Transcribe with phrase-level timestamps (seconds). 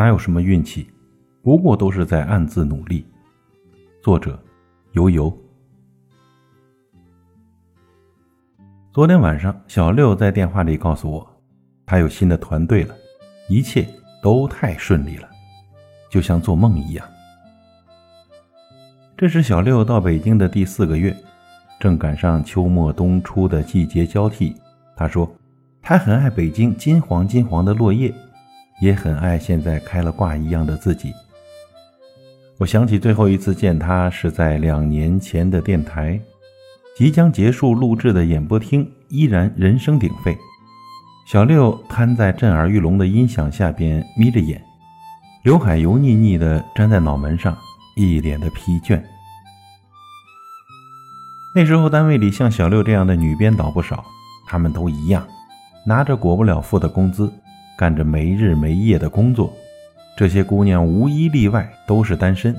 [0.00, 0.88] 哪有什么运气，
[1.42, 3.04] 不过都是在暗自努力。
[4.00, 4.42] 作者：
[4.92, 5.30] 悠悠。
[8.94, 11.30] 昨天晚上，小六在电话里告诉我，
[11.84, 12.94] 他有新的团队了，
[13.46, 13.86] 一切
[14.22, 15.28] 都太顺利了，
[16.10, 17.06] 就像做梦一样。
[19.18, 21.14] 这是小六到北京的第四个月，
[21.78, 24.56] 正赶上秋末冬初的季节交替。
[24.96, 25.30] 他说。
[25.82, 28.14] 他很爱北京金黄金黄的落叶，
[28.80, 31.12] 也很爱现在开了挂一样的自己。
[32.58, 36.20] 我想起最后一次见他是在两年前的电台，
[36.96, 40.36] 即将结束录制的演播厅依然人声鼎沸。
[41.26, 44.60] 小六瘫在震耳欲聋的音响下边，眯着眼，
[45.44, 47.56] 刘海油腻腻的粘在脑门上，
[47.96, 49.00] 一脸的疲倦。
[51.54, 54.04] 那时候单位里像小六这样的女编导不少，
[54.46, 55.26] 她们都一样。
[55.86, 57.32] 拿着过不了付的工资，
[57.80, 59.50] 干着没日没夜的工作。
[60.14, 62.54] 这些姑娘无一例外都是单身，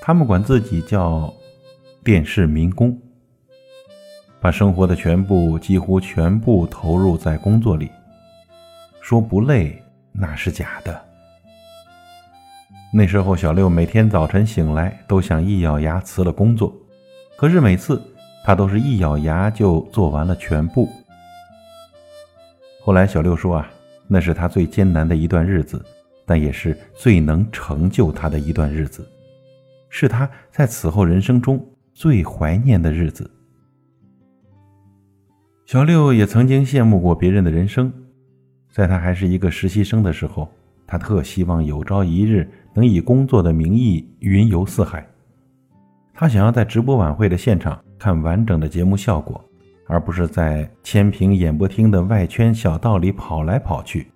[0.00, 1.30] 她们管自己叫
[2.02, 2.98] “电视民工”，
[4.40, 7.90] 把生活的全部、几乎全部投入在工作里。
[9.02, 9.78] 说不累
[10.10, 10.98] 那是假的。
[12.94, 16.74] 那时候，小六每天早晨醒来都想一咬牙辞了工作，
[17.36, 18.02] 可是每次
[18.42, 20.88] 他都是一咬牙就做完了全部。
[22.82, 23.70] 后来，小六说：“啊，
[24.08, 25.84] 那是他最艰难的一段日子，
[26.24, 29.06] 但也是最能成就他的一段日子，
[29.88, 33.30] 是他在此后人生中最怀念的日子。”
[35.66, 37.92] 小六也曾经羡慕过别人的人生，
[38.70, 40.48] 在他还是一个实习生的时候，
[40.86, 45.06] 他特希望有朝一日能以工作的名义云游四海。
[46.14, 49.44] 他想要在直播晚会的现场看完整的节目效果。
[49.86, 54.10] 而不是在千平演播厅的外圈小道里跑来跑去。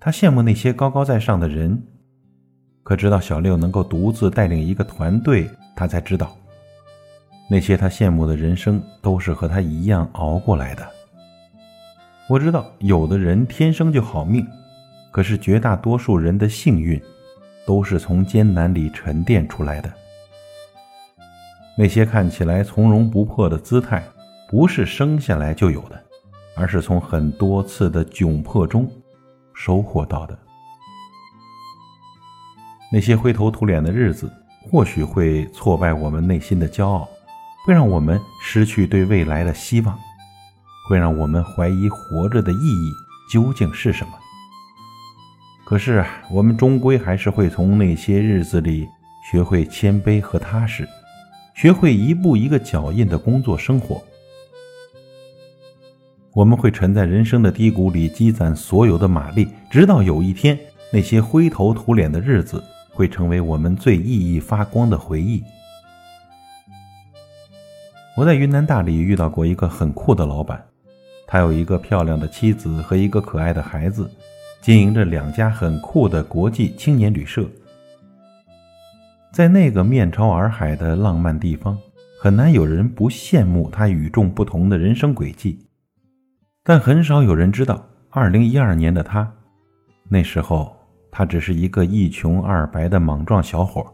[0.00, 1.80] 他羡慕那些高高在上的人，
[2.82, 6.36] 可直到小六能够独自带领一个团队，他才知道，
[7.48, 10.84] 那些他羡慕的人生都是和他一样熬过来的。
[12.28, 14.46] 我知道有的人天生就好命，
[15.10, 17.00] 可是绝大多数人的幸运，
[17.66, 19.92] 都是从艰难里沉淀出来的。
[21.76, 24.02] 那些看起来从容不迫的姿态。
[24.52, 25.98] 不是生下来就有的，
[26.54, 28.86] 而是从很多次的窘迫中
[29.54, 30.38] 收获到的。
[32.92, 34.30] 那些灰头土脸的日子，
[34.70, 37.08] 或许会挫败我们内心的骄傲，
[37.64, 39.98] 会让我们失去对未来的希望，
[40.86, 42.92] 会让我们怀疑活着的意义
[43.32, 44.12] 究竟是什么。
[45.64, 48.86] 可是，我们终归还是会从那些日子里
[49.30, 50.86] 学会谦卑和踏实，
[51.54, 54.04] 学会一步一个脚印的工作生活。
[56.34, 60.58] 我们会沉在人生的低谷里，积攒所有的马力，直到有一天，
[60.90, 65.44] 那些灰头土脸的日子会成为我们最熠熠发光的回忆。
[68.16, 70.62] 我在云南大理遇到过一个很酷的老板，
[71.26, 74.10] 他有一个漂亮的妻子和一个可爱的孩子，
[74.62, 77.46] 经营着两家很酷的国际青年旅社。
[79.30, 81.78] 在那个面朝洱海的浪漫地方，
[82.18, 85.58] 很难有人不羡慕他与众不同的人生轨迹。
[86.64, 89.28] 但很少有人知道，二零一二年的他，
[90.08, 90.76] 那时候
[91.10, 93.84] 他只是一个一穷二白的莽撞小伙。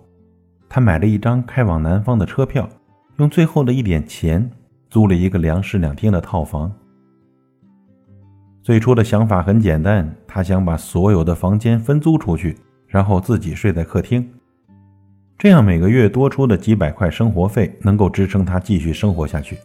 [0.68, 2.68] 他买了一张开往南方的车票，
[3.16, 4.50] 用最后的一点钱
[4.90, 6.70] 租了一个两室两厅的套房。
[8.62, 12.54] 最初的想法很简单，他想把所有的房间分租出去，
[12.86, 14.30] 然后自己睡在客厅，
[15.38, 19.56] 这样每个月多出的几百块生活费能够支撑他继续生活下去。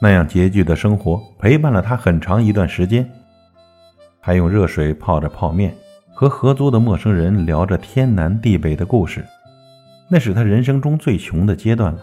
[0.00, 3.10] 那样拮据的生活陪伴了他很长一段时间，
[4.20, 5.74] 他用热水泡着泡面，
[6.12, 9.24] 和合租的陌生人聊着天南地北的故事。
[10.08, 12.00] 那是他人生中最穷的阶段了，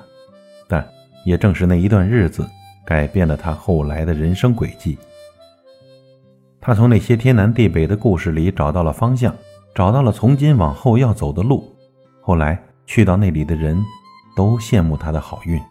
[0.68, 0.86] 但
[1.24, 2.46] 也正是那一段日子，
[2.84, 4.98] 改变了他后来的人生轨迹。
[6.60, 9.34] 他从那些天南地北的故事里找到了方向，
[9.76, 11.74] 找到了从今往后要走的路。
[12.22, 13.82] 后来去到那里的人，
[14.36, 15.62] 都羡慕他的好运，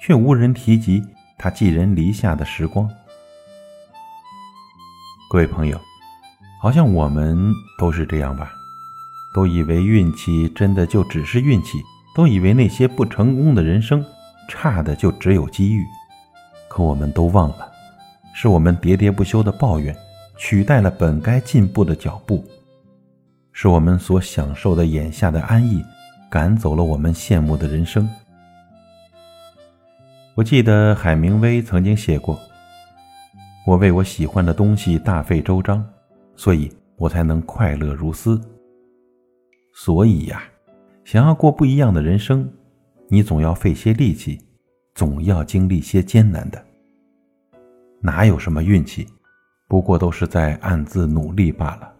[0.00, 1.04] 却无人提及。
[1.38, 2.90] 他寄人篱下的时光，
[5.30, 5.80] 各位朋友，
[6.60, 8.50] 好像我们都是这样吧？
[9.32, 11.80] 都以为运气真的就只是运气，
[12.12, 14.04] 都以为那些不成功的人生，
[14.48, 15.84] 差的就只有机遇。
[16.68, 17.70] 可我们都忘了，
[18.34, 19.96] 是我们喋喋不休的抱怨，
[20.36, 22.42] 取代了本该进步的脚步；
[23.52, 25.84] 是我们所享受的眼下的安逸，
[26.28, 28.10] 赶走了我们羡慕的人生。
[30.38, 32.38] 我记得海明威曾经写过
[33.66, 35.84] ：“我为我喜欢的东西大费周章，
[36.36, 38.40] 所以我才能快乐如斯。
[39.74, 40.40] 所以呀，
[41.04, 42.48] 想要过不一样的人生，
[43.08, 44.38] 你总要费些力气，
[44.94, 46.64] 总要经历些艰难的。
[48.00, 49.08] 哪有什么运气，
[49.66, 51.92] 不过都是在暗自努力罢了。